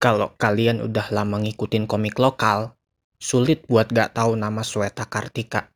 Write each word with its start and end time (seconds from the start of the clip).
Kalau 0.00 0.32
kalian 0.40 0.80
udah 0.80 1.12
lama 1.12 1.36
ngikutin 1.44 1.84
komik 1.84 2.16
lokal, 2.16 2.72
sulit 3.20 3.68
buat 3.68 3.92
gak 3.92 4.16
tahu 4.16 4.32
nama 4.32 4.64
Sweta 4.64 5.04
Kartika. 5.04 5.68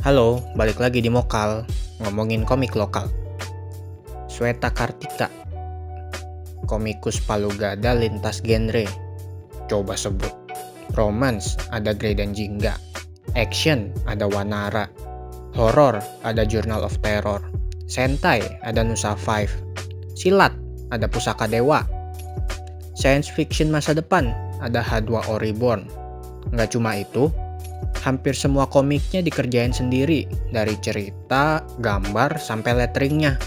Halo, 0.00 0.40
balik 0.56 0.80
lagi 0.80 1.04
di 1.04 1.12
Mokal, 1.12 1.68
ngomongin 2.00 2.48
komik 2.48 2.72
lokal. 2.72 3.12
Sweta 4.24 4.72
Kartika, 4.72 5.28
komikus 6.64 7.20
Palugada 7.20 7.92
lintas 7.92 8.40
genre. 8.40 8.88
Coba 9.68 9.92
sebut. 9.92 10.32
Romance, 10.96 11.60
ada 11.68 11.92
Grey 11.92 12.16
dan 12.16 12.32
Jingga. 12.32 12.80
Action, 13.36 13.92
ada 14.08 14.24
Wanara. 14.24 15.03
Horror, 15.54 16.02
ada 16.26 16.42
Journal 16.42 16.82
of 16.82 16.98
Terror. 16.98 17.38
Sentai, 17.86 18.42
ada 18.66 18.82
Nusa 18.82 19.14
Five. 19.14 19.54
Silat, 20.18 20.50
ada 20.90 21.06
Pusaka 21.06 21.46
Dewa. 21.46 21.86
Science 22.98 23.30
fiction 23.30 23.70
masa 23.70 23.94
depan, 23.94 24.34
ada 24.58 24.82
H2O 24.82 25.38
Reborn. 25.38 25.86
Nggak 26.50 26.74
cuma 26.74 26.98
itu, 26.98 27.30
hampir 28.02 28.34
semua 28.34 28.66
komiknya 28.66 29.22
dikerjain 29.22 29.70
sendiri, 29.70 30.26
dari 30.50 30.74
cerita, 30.82 31.62
gambar, 31.78 32.34
sampai 32.42 32.74
letteringnya. 32.74 33.38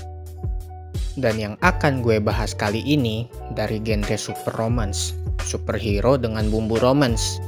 Dan 1.20 1.36
yang 1.36 1.56
akan 1.60 2.00
gue 2.00 2.24
bahas 2.24 2.56
kali 2.56 2.88
ini 2.88 3.28
dari 3.52 3.84
genre 3.84 4.16
super 4.16 4.56
romance, 4.56 5.12
superhero 5.44 6.16
dengan 6.16 6.48
bumbu 6.48 6.80
romance. 6.80 7.44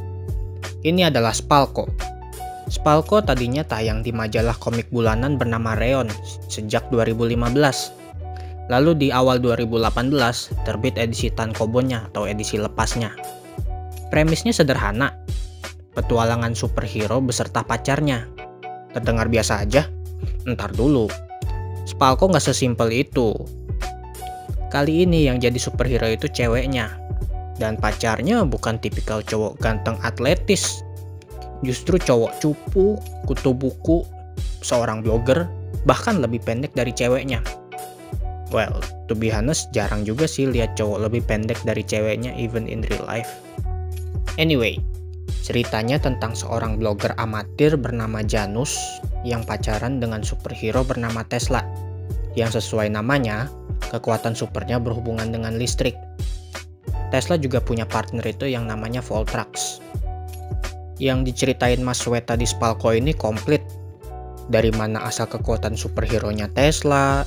Ini 0.83 1.07
adalah 1.07 1.31
Spalko. 1.31 1.87
Spalko 2.69 3.25
tadinya 3.25 3.65
tayang 3.65 4.05
di 4.05 4.13
majalah 4.13 4.53
komik 4.53 4.93
bulanan 4.93 5.41
bernama 5.41 5.73
Reon 5.73 6.05
sejak 6.53 6.85
2015. 6.93 7.49
Lalu 8.69 8.91
di 8.93 9.07
awal 9.09 9.41
2018 9.41 10.13
terbit 10.69 10.93
edisi 11.01 11.33
tankobonnya 11.33 12.13
atau 12.13 12.29
edisi 12.29 12.61
lepasnya. 12.61 13.09
Premisnya 14.13 14.53
sederhana, 14.53 15.17
petualangan 15.97 16.53
superhero 16.53 17.17
beserta 17.25 17.65
pacarnya. 17.65 18.29
Terdengar 18.93 19.25
biasa 19.33 19.65
aja? 19.65 19.89
Ntar 20.45 20.69
dulu. 20.77 21.09
Spalko 21.89 22.29
nggak 22.29 22.53
sesimpel 22.53 22.93
itu. 22.93 23.33
Kali 24.69 25.09
ini 25.09 25.25
yang 25.25 25.41
jadi 25.41 25.57
superhero 25.57 26.05
itu 26.05 26.29
ceweknya. 26.29 26.93
Dan 27.57 27.81
pacarnya 27.81 28.45
bukan 28.45 28.77
tipikal 28.77 29.25
cowok 29.25 29.57
ganteng 29.57 29.97
atletis. 30.05 30.85
Justru 31.65 31.99
cowok 31.99 32.39
cupu, 32.39 32.95
kutu 33.27 33.51
buku, 33.51 34.07
seorang 34.63 35.03
blogger, 35.03 35.47
bahkan 35.83 36.19
lebih 36.23 36.39
pendek 36.43 36.71
dari 36.75 36.91
ceweknya. 36.95 37.43
Well, 38.49 38.81
to 39.05 39.13
be 39.13 39.29
honest, 39.29 39.69
jarang 39.75 40.01
juga 40.07 40.25
sih 40.25 40.49
lihat 40.49 40.73
cowok 40.73 41.05
lebih 41.05 41.21
pendek 41.29 41.61
dari 41.67 41.85
ceweknya 41.85 42.33
even 42.33 42.65
in 42.65 42.81
real 42.89 43.05
life. 43.05 43.29
Anyway, 44.41 44.81
ceritanya 45.45 46.01
tentang 46.01 46.33
seorang 46.33 46.81
blogger 46.81 47.13
amatir 47.21 47.77
bernama 47.77 48.25
Janus 48.25 48.73
yang 49.21 49.45
pacaran 49.45 50.01
dengan 50.01 50.25
superhero 50.25 50.81
bernama 50.81 51.21
Tesla. 51.27 51.61
Yang 52.33 52.63
sesuai 52.63 52.89
namanya, 52.89 53.51
kekuatan 53.93 54.33
supernya 54.33 54.81
berhubungan 54.81 55.29
dengan 55.29 55.59
listrik. 55.59 55.93
Tesla 57.09 57.37
juga 57.41 57.57
punya 57.61 57.89
partner 57.89 58.21
itu 58.25 58.45
yang 58.49 58.65
namanya 58.69 59.01
Voltrax. 59.01 59.81
Yang 60.99 61.31
diceritain 61.31 61.79
Mas 61.79 62.03
Weta 62.03 62.35
di 62.35 62.43
Spalko 62.43 62.91
ini 62.91 63.15
komplit. 63.15 63.63
Dari 64.51 64.69
mana 64.75 65.05
asal 65.07 65.31
kekuatan 65.31 65.79
superhero-nya 65.79 66.51
Tesla, 66.51 67.23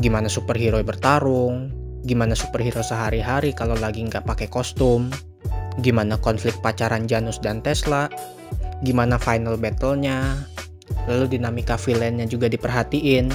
gimana 0.00 0.30
superhero 0.30 0.80
bertarung, 0.80 1.68
gimana 2.08 2.32
superhero 2.32 2.80
sehari-hari 2.80 3.52
kalau 3.52 3.76
lagi 3.76 4.00
nggak 4.00 4.24
pakai 4.24 4.48
kostum, 4.48 5.12
gimana 5.84 6.16
konflik 6.16 6.56
pacaran 6.64 7.04
Janus 7.04 7.42
dan 7.42 7.60
Tesla, 7.60 8.08
gimana 8.86 9.20
final 9.20 9.60
battle-nya, 9.60 10.46
lalu 11.10 11.36
dinamika 11.36 11.76
villainnya 11.76 12.24
juga 12.24 12.48
diperhatiin. 12.48 13.28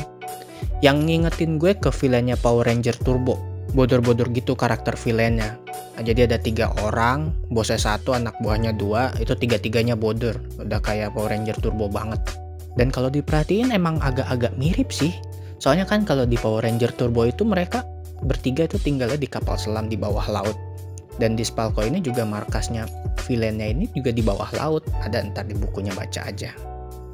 Yang 0.84 0.98
ngingetin 1.08 1.62
gue 1.62 1.78
ke 1.78 1.92
villainnya 1.94 2.36
Power 2.40 2.66
Ranger 2.66 2.98
Turbo, 3.04 3.38
bodor-bodor 3.74 4.30
gitu 4.36 4.54
karakter 4.54 4.94
villainnya. 5.00 5.58
Nah, 5.96 6.04
jadi 6.04 6.28
ada 6.28 6.38
tiga 6.38 6.70
orang, 6.84 7.32
bosnya 7.50 7.80
satu, 7.80 8.14
anak 8.14 8.36
buahnya 8.44 8.76
dua, 8.76 9.16
itu 9.18 9.32
tiga-tiganya 9.34 9.96
bodor, 9.96 10.38
udah 10.60 10.84
kayak 10.84 11.16
Power 11.16 11.32
Ranger 11.32 11.58
Turbo 11.64 11.88
banget. 11.88 12.20
Dan 12.76 12.92
kalau 12.92 13.08
diperhatiin 13.08 13.72
emang 13.72 14.04
agak-agak 14.04 14.52
mirip 14.60 14.92
sih, 14.92 15.16
Soalnya 15.66 15.88
kan 15.88 16.04
kalau 16.04 16.28
di 16.28 16.36
Power 16.36 16.62
Ranger 16.62 16.94
Turbo 16.94 17.26
itu 17.26 17.48
mereka 17.48 17.82
bertiga 18.22 18.70
itu 18.70 18.78
tinggalnya 18.80 19.20
di 19.20 19.26
kapal 19.26 19.58
selam 19.58 19.88
di 19.88 19.98
bawah 19.98 20.30
laut. 20.30 20.54
Dan 21.18 21.40
di 21.40 21.48
Spalko 21.48 21.80
ini 21.82 22.04
juga 22.04 22.22
markasnya 22.28 22.86
villainnya 23.26 23.72
ini 23.72 23.88
juga 23.96 24.12
di 24.12 24.20
bawah 24.20 24.52
laut. 24.60 24.86
Ada 25.00 25.26
ntar 25.32 25.48
di 25.48 25.56
bukunya 25.56 25.96
baca 25.96 26.28
aja. 26.28 26.52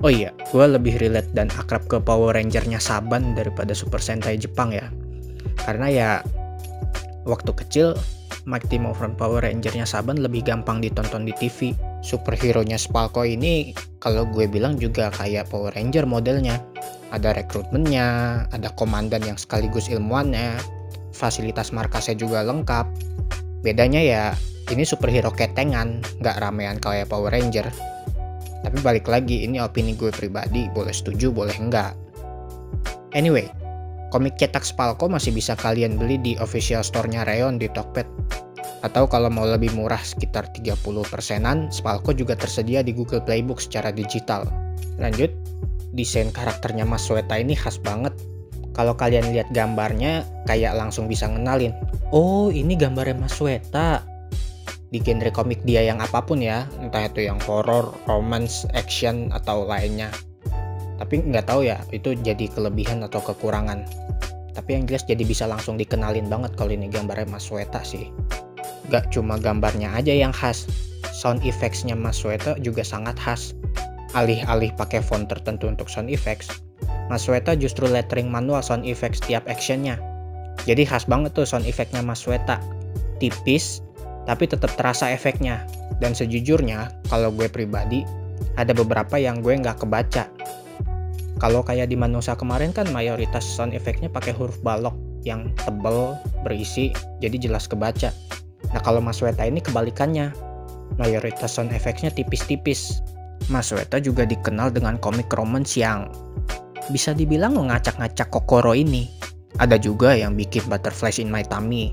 Oh 0.04 0.10
iya, 0.10 0.34
gue 0.50 0.66
lebih 0.66 0.98
relate 0.98 1.30
dan 1.38 1.48
akrab 1.54 1.86
ke 1.86 2.02
Power 2.02 2.34
Rangernya 2.34 2.82
Saban 2.82 3.38
daripada 3.38 3.78
Super 3.78 4.02
Sentai 4.02 4.36
Jepang 4.36 4.74
ya. 4.74 4.90
Karena 5.62 5.88
ya 5.94 6.10
waktu 7.26 7.52
kecil 7.54 7.94
Mighty 8.50 8.82
Morphin 8.82 9.14
Power 9.14 9.46
Rangernya 9.46 9.86
Saban 9.86 10.18
lebih 10.18 10.42
gampang 10.42 10.82
ditonton 10.82 11.30
di 11.30 11.34
TV. 11.38 11.78
Superhero-nya 12.02 12.82
Spalko 12.82 13.22
ini 13.22 13.78
kalau 14.02 14.26
gue 14.26 14.50
bilang 14.50 14.82
juga 14.82 15.14
kayak 15.14 15.54
Power 15.54 15.78
Ranger 15.78 16.10
modelnya 16.10 16.58
ada 17.12 17.36
rekrutmennya, 17.36 18.08
ada 18.50 18.70
komandan 18.74 19.22
yang 19.22 19.38
sekaligus 19.38 19.92
ilmuannya, 19.92 20.58
fasilitas 21.14 21.76
markasnya 21.76 22.18
juga 22.18 22.42
lengkap. 22.42 22.88
Bedanya 23.62 24.02
ya, 24.02 24.24
ini 24.74 24.88
superhero 24.88 25.30
ketengan, 25.30 26.02
nggak 26.24 26.40
ramean 26.42 26.80
kayak 26.82 27.12
Power 27.12 27.30
Ranger. 27.30 27.70
Tapi 28.66 28.78
balik 28.82 29.06
lagi, 29.06 29.46
ini 29.46 29.62
opini 29.62 29.94
gue 29.94 30.10
pribadi, 30.10 30.72
boleh 30.72 30.96
setuju, 30.96 31.30
boleh 31.30 31.54
enggak. 31.60 31.94
Anyway, 33.12 33.52
komik 34.12 34.36
cetak 34.36 34.68
Spalko 34.68 35.08
masih 35.08 35.32
bisa 35.32 35.56
kalian 35.56 35.96
beli 35.96 36.20
di 36.20 36.36
official 36.44 36.84
store-nya 36.84 37.24
Reon 37.24 37.56
di 37.56 37.72
Tokped. 37.72 38.06
Atau 38.84 39.08
kalau 39.08 39.32
mau 39.32 39.48
lebih 39.48 39.72
murah 39.72 40.04
sekitar 40.04 40.52
30 40.52 40.78
persenan, 41.08 41.72
Spalko 41.72 42.12
juga 42.12 42.36
tersedia 42.36 42.84
di 42.84 42.92
Google 42.92 43.24
Playbook 43.24 43.64
secara 43.64 43.90
digital. 43.90 44.46
Lanjut, 45.00 45.32
desain 45.96 46.30
karakternya 46.30 46.84
Mas 46.84 47.08
Sweta 47.08 47.40
ini 47.40 47.56
khas 47.56 47.80
banget. 47.80 48.12
Kalau 48.76 48.96
kalian 48.96 49.32
lihat 49.32 49.48
gambarnya, 49.56 50.28
kayak 50.44 50.76
langsung 50.76 51.08
bisa 51.08 51.32
ngenalin. 51.32 51.72
Oh, 52.12 52.52
ini 52.52 52.76
gambarnya 52.76 53.16
Mas 53.16 53.40
Sweta. 53.40 54.04
Di 54.92 55.00
genre 55.00 55.32
komik 55.32 55.64
dia 55.64 55.88
yang 55.88 56.04
apa 56.04 56.20
pun 56.20 56.44
ya, 56.44 56.68
entah 56.84 57.08
itu 57.08 57.24
yang 57.24 57.40
horror, 57.48 57.96
romance, 58.12 58.68
action, 58.76 59.32
atau 59.32 59.64
lainnya. 59.64 60.12
Tapi 61.02 61.26
nggak 61.26 61.50
tahu 61.50 61.66
ya, 61.66 61.82
itu 61.90 62.14
jadi 62.14 62.46
kelebihan 62.54 63.02
atau 63.02 63.18
kekurangan. 63.26 63.82
Tapi 64.54 64.70
yang 64.78 64.86
jelas 64.86 65.02
jadi 65.10 65.26
bisa 65.26 65.50
langsung 65.50 65.82
dikenalin 65.82 66.30
banget 66.30 66.54
kalau 66.54 66.70
ini 66.70 66.86
gambarnya 66.94 67.26
Mas 67.26 67.50
Sweta 67.50 67.82
sih. 67.82 68.14
Gak 68.94 69.10
cuma 69.10 69.42
gambarnya 69.42 69.98
aja 69.98 70.14
yang 70.14 70.30
khas, 70.30 70.70
sound 71.10 71.42
effects-nya 71.42 71.98
Mas 71.98 72.22
Sweta 72.22 72.54
juga 72.62 72.86
sangat 72.86 73.18
khas 73.18 73.58
alih-alih 74.12 74.76
pakai 74.76 75.00
font 75.00 75.28
tertentu 75.28 75.72
untuk 75.72 75.88
sound 75.88 76.12
effects, 76.12 76.52
Mas 77.08 77.28
Weta 77.28 77.56
justru 77.56 77.88
lettering 77.88 78.28
manual 78.28 78.64
sound 78.64 78.84
effects 78.88 79.24
tiap 79.24 79.48
actionnya. 79.48 80.00
Jadi 80.68 80.86
khas 80.86 81.08
banget 81.08 81.34
tuh 81.34 81.48
sound 81.48 81.66
effectnya 81.66 82.04
Mas 82.04 82.24
Weta. 82.28 82.60
Tipis, 83.18 83.82
tapi 84.28 84.48
tetap 84.48 84.74
terasa 84.76 85.10
efeknya. 85.10 85.64
Dan 86.02 86.16
sejujurnya, 86.18 86.92
kalau 87.10 87.30
gue 87.34 87.48
pribadi, 87.48 88.04
ada 88.58 88.74
beberapa 88.76 89.16
yang 89.18 89.40
gue 89.40 89.54
nggak 89.60 89.86
kebaca. 89.86 90.28
Kalau 91.40 91.64
kayak 91.64 91.94
di 91.94 91.96
Manusa 91.96 92.36
kemarin 92.36 92.76
kan 92.76 92.90
mayoritas 92.92 93.46
sound 93.46 93.72
effectnya 93.72 94.12
pakai 94.12 94.36
huruf 94.36 94.60
balok 94.66 94.94
yang 95.24 95.54
tebel, 95.64 96.18
berisi, 96.44 96.92
jadi 97.22 97.38
jelas 97.38 97.70
kebaca. 97.70 98.10
Nah 98.74 98.82
kalau 98.82 99.00
Mas 99.00 99.22
Weta 99.22 99.46
ini 99.46 99.62
kebalikannya, 99.62 100.34
mayoritas 100.98 101.56
sound 101.56 101.72
effectsnya 101.72 102.12
tipis-tipis, 102.12 103.02
Mas 103.50 103.74
Weta 103.74 103.98
juga 103.98 104.28
dikenal 104.28 104.70
dengan 104.70 105.02
komik 105.02 105.32
romance 105.34 105.80
yang 105.80 106.12
bisa 106.94 107.16
dibilang 107.16 107.58
mengacak-ngacak 107.58 108.30
Kokoro 108.30 108.76
ini. 108.76 109.10
Ada 109.58 109.78
juga 109.82 110.14
yang 110.16 110.38
bikin 110.38 110.66
Butterflies 110.70 111.18
in 111.22 111.30
My 111.30 111.46
Tummy. 111.46 111.92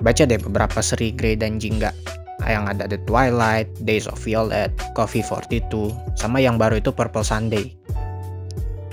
Baca 0.00 0.24
deh 0.24 0.40
beberapa 0.40 0.80
seri 0.80 1.12
Grey 1.12 1.36
dan 1.36 1.60
Jingga. 1.60 1.92
Yang 2.40 2.64
ada 2.72 2.84
The 2.88 2.98
Twilight, 3.04 3.68
Days 3.84 4.08
of 4.08 4.16
Violet, 4.24 4.72
Coffee 4.96 5.20
42, 5.20 5.92
sama 6.16 6.40
yang 6.40 6.56
baru 6.56 6.80
itu 6.80 6.88
Purple 6.88 7.24
Sunday. 7.24 7.76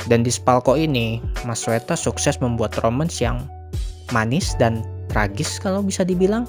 Dan 0.07 0.23
di 0.23 0.31
Spalko 0.31 0.79
ini, 0.79 1.19
Mas 1.43 1.67
Weta 1.67 1.99
sukses 1.99 2.39
membuat 2.39 2.79
romance 2.79 3.19
yang 3.19 3.43
manis 4.15 4.55
dan 4.55 4.83
tragis 5.11 5.59
kalau 5.59 5.83
bisa 5.83 6.07
dibilang. 6.07 6.47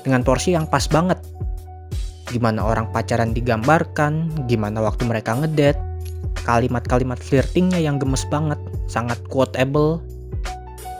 Dengan 0.00 0.24
porsi 0.24 0.56
yang 0.56 0.64
pas 0.64 0.88
banget 0.88 1.20
gimana 2.30 2.62
orang 2.62 2.86
pacaran 2.94 3.34
digambarkan, 3.34 4.30
gimana 4.46 4.78
waktu 4.80 5.02
mereka 5.04 5.34
ngedet, 5.34 5.74
kalimat-kalimat 6.46 7.18
flirtingnya 7.18 7.82
yang 7.82 7.98
gemes 7.98 8.22
banget, 8.30 8.56
sangat 8.86 9.18
quotable, 9.28 9.98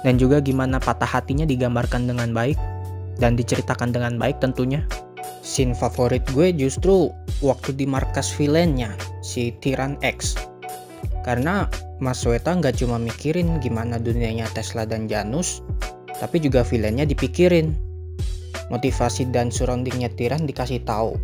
dan 0.02 0.18
juga 0.18 0.42
gimana 0.42 0.82
patah 0.82 1.06
hatinya 1.06 1.46
digambarkan 1.46 2.10
dengan 2.10 2.34
baik 2.34 2.58
dan 3.22 3.38
diceritakan 3.38 3.94
dengan 3.94 4.18
baik 4.18 4.42
tentunya. 4.42 4.82
Scene 5.40 5.72
favorit 5.72 6.26
gue 6.36 6.52
justru 6.52 7.08
waktu 7.40 7.72
di 7.78 7.86
markas 7.88 8.28
villainnya, 8.34 8.92
si 9.24 9.54
Tiran 9.62 9.96
X. 10.04 10.36
Karena 11.20 11.68
Mas 12.00 12.24
Weta 12.24 12.56
nggak 12.56 12.80
cuma 12.80 12.96
mikirin 12.96 13.60
gimana 13.60 14.00
dunianya 14.00 14.48
Tesla 14.56 14.88
dan 14.88 15.04
Janus, 15.04 15.60
tapi 16.16 16.40
juga 16.40 16.64
villainnya 16.64 17.04
dipikirin. 17.04 17.76
Motivasi 18.72 19.28
dan 19.28 19.52
surroundingnya 19.52 20.08
Tiran 20.16 20.48
dikasih 20.48 20.80
tahu. 20.88 21.20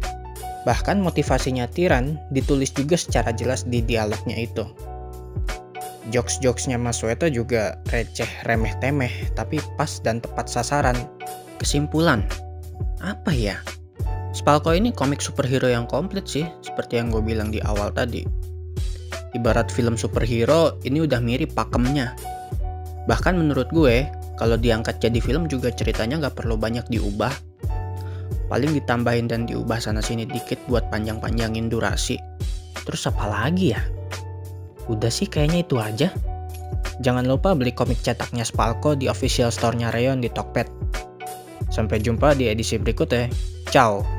Bahkan 0.69 0.99
motivasinya 1.01 1.71
Tiran 1.71 2.19
ditulis 2.35 2.75
juga 2.75 2.99
secara 2.99 3.33
jelas 3.33 3.65
di 3.65 3.81
dialognya 3.81 4.37
itu. 4.37 4.67
Jokes-jokesnya 6.11 6.77
Mas 6.79 7.01
Weta 7.03 7.31
juga 7.33 7.81
receh 7.91 8.29
remeh 8.47 8.75
temeh, 8.83 9.11
tapi 9.35 9.63
pas 9.79 9.99
dan 10.03 10.21
tepat 10.21 10.51
sasaran. 10.51 10.99
Kesimpulan, 11.57 12.27
apa 13.01 13.33
ya? 13.33 13.59
Spalko 14.37 14.77
ini 14.77 14.93
komik 14.93 15.25
superhero 15.25 15.67
yang 15.67 15.89
komplit 15.89 16.29
sih, 16.29 16.45
seperti 16.61 17.01
yang 17.01 17.09
gue 17.09 17.25
bilang 17.25 17.49
di 17.49 17.59
awal 17.65 17.89
tadi 17.91 18.46
ibarat 19.35 19.73
film 19.73 19.99
superhero 19.99 20.79
ini 20.87 21.03
udah 21.03 21.19
mirip 21.19 21.57
pakemnya. 21.57 22.15
Bahkan 23.07 23.35
menurut 23.39 23.71
gue, 23.71 24.07
kalau 24.37 24.61
diangkat 24.61 25.01
jadi 25.01 25.19
film 25.19 25.49
juga 25.49 25.73
ceritanya 25.73 26.21
nggak 26.27 26.37
perlu 26.37 26.61
banyak 26.61 26.85
diubah. 26.93 27.33
Paling 28.47 28.79
ditambahin 28.79 29.27
dan 29.27 29.49
diubah 29.49 29.83
sana 29.83 29.99
sini 29.99 30.23
dikit 30.29 30.61
buat 30.71 30.87
panjang-panjangin 30.93 31.67
durasi. 31.67 32.21
Terus 32.87 33.03
apa 33.11 33.27
lagi 33.27 33.75
ya? 33.75 33.83
Udah 34.87 35.11
sih 35.11 35.27
kayaknya 35.27 35.67
itu 35.67 35.77
aja. 35.83 36.09
Jangan 37.03 37.27
lupa 37.27 37.53
beli 37.53 37.75
komik 37.75 37.99
cetaknya 38.01 38.47
Spalko 38.47 38.95
di 38.95 39.11
official 39.11 39.51
store-nya 39.51 39.91
Rayon 39.91 40.23
di 40.23 40.31
Tokped. 40.31 40.71
Sampai 41.69 41.99
jumpa 41.99 42.39
di 42.39 42.47
edisi 42.49 42.79
berikutnya. 42.79 43.29
Ciao! 43.69 44.17